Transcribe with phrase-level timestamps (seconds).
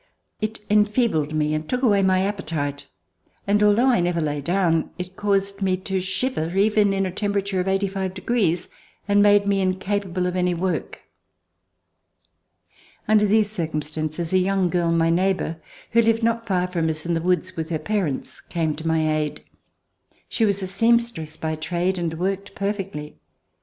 [0.41, 2.87] It enfeebled me and took away my appetite,
[3.45, 7.59] and, although I never lay down, it caused me to shiver even in a temperature
[7.59, 8.67] of eighty five degrees,
[9.07, 11.01] and made me incapable of any work.
[13.07, 15.61] Under these circumstances, a young girl, my neighbor,
[15.91, 19.07] who lived not far from us in the woods with her parents, came to my
[19.17, 19.43] aid.
[20.27, 23.17] She was a seamstress by trade and worked perfectly.